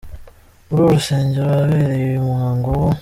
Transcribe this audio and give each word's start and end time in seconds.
Muri 0.67 0.79
uru 0.83 0.93
rusengero 0.97 1.45
ahabereye 1.51 2.03
uyu 2.09 2.27
muhango 2.29 2.69
wo. 2.79 2.87